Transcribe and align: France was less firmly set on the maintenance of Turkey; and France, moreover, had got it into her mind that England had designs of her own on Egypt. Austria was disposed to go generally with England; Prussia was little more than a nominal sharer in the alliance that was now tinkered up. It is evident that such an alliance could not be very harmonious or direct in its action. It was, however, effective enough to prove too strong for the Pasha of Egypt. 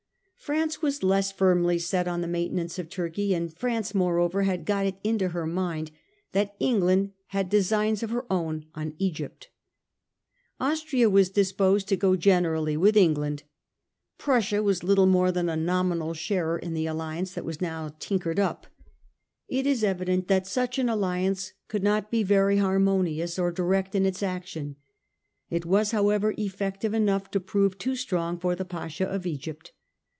France 0.41 0.81
was 0.81 1.03
less 1.03 1.31
firmly 1.31 1.77
set 1.77 2.07
on 2.07 2.19
the 2.21 2.27
maintenance 2.27 2.79
of 2.79 2.89
Turkey; 2.89 3.33
and 3.35 3.53
France, 3.55 3.93
moreover, 3.93 4.41
had 4.41 4.65
got 4.65 4.87
it 4.87 4.95
into 5.03 5.29
her 5.29 5.45
mind 5.45 5.91
that 6.31 6.55
England 6.59 7.11
had 7.27 7.47
designs 7.47 8.01
of 8.01 8.09
her 8.09 8.25
own 8.29 8.65
on 8.73 8.95
Egypt. 8.97 9.49
Austria 10.59 11.09
was 11.11 11.29
disposed 11.29 11.87
to 11.87 11.95
go 11.95 12.15
generally 12.15 12.75
with 12.75 12.97
England; 12.97 13.43
Prussia 14.17 14.63
was 14.63 14.83
little 14.83 15.05
more 15.05 15.31
than 15.31 15.47
a 15.47 15.55
nominal 15.55 16.13
sharer 16.15 16.57
in 16.57 16.73
the 16.73 16.87
alliance 16.87 17.33
that 17.35 17.45
was 17.45 17.61
now 17.61 17.95
tinkered 17.99 18.39
up. 18.39 18.65
It 19.47 19.67
is 19.67 19.83
evident 19.85 20.27
that 20.27 20.47
such 20.47 20.79
an 20.79 20.89
alliance 20.89 21.53
could 21.67 21.83
not 21.83 22.09
be 22.11 22.23
very 22.23 22.57
harmonious 22.57 23.37
or 23.37 23.51
direct 23.51 23.93
in 23.93 24.07
its 24.07 24.23
action. 24.23 24.75
It 25.51 25.67
was, 25.67 25.91
however, 25.91 26.33
effective 26.35 26.95
enough 26.95 27.29
to 27.31 27.39
prove 27.39 27.77
too 27.77 27.95
strong 27.95 28.39
for 28.39 28.55
the 28.55 28.65
Pasha 28.65 29.05
of 29.05 29.27
Egypt. 29.27 29.71